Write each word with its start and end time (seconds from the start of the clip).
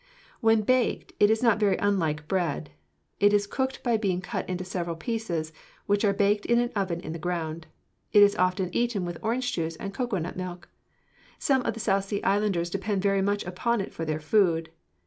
When 0.39 0.63
baked, 0.63 1.13
it 1.19 1.29
is 1.29 1.43
not 1.43 1.59
very 1.59 1.77
unlike 1.77 2.27
bread. 2.27 2.71
It 3.19 3.33
is 3.33 3.45
cooked 3.45 3.83
by 3.83 3.97
being 3.97 4.19
cut 4.19 4.49
into 4.49 4.65
several 4.65 4.95
pieces, 4.95 5.53
which 5.85 6.03
are 6.03 6.11
baked 6.11 6.47
in 6.47 6.57
an 6.57 6.71
oven 6.75 7.01
in 7.01 7.11
the 7.13 7.19
ground. 7.19 7.67
It 8.11 8.23
is 8.23 8.35
often 8.35 8.73
eaten 8.73 9.05
with 9.05 9.19
orange 9.21 9.51
juice 9.53 9.75
and 9.75 9.93
cocoanut 9.93 10.35
milk. 10.37 10.69
Some 11.37 11.61
of 11.67 11.75
the 11.75 11.79
South 11.79 12.05
Sea 12.05 12.23
islanders 12.23 12.71
depend 12.71 13.03
very 13.03 13.21
much 13.21 13.45
upon 13.45 13.79
it 13.79 13.93
for 13.93 14.03
their 14.03 14.19
food. 14.19 14.71